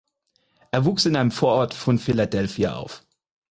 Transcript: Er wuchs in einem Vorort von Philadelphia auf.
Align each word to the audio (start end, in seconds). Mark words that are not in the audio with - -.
Er 0.71 0.85
wuchs 0.85 1.05
in 1.05 1.15
einem 1.15 1.29
Vorort 1.29 1.75
von 1.75 1.99
Philadelphia 1.99 2.73
auf. 2.73 3.05